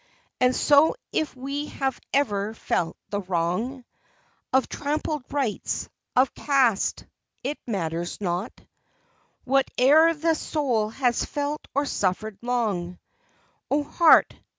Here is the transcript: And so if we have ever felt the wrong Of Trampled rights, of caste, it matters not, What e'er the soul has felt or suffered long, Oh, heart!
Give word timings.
And 0.39 0.55
so 0.55 0.95
if 1.11 1.35
we 1.35 1.67
have 1.67 1.99
ever 2.11 2.55
felt 2.55 2.97
the 3.09 3.21
wrong 3.21 3.85
Of 4.51 4.67
Trampled 4.67 5.31
rights, 5.31 5.89
of 6.15 6.33
caste, 6.33 7.05
it 7.43 7.59
matters 7.67 8.19
not, 8.19 8.51
What 9.43 9.69
e'er 9.79 10.15
the 10.15 10.33
soul 10.33 10.89
has 10.89 11.23
felt 11.23 11.67
or 11.75 11.85
suffered 11.85 12.39
long, 12.41 12.97
Oh, 13.69 13.83
heart! 13.83 14.33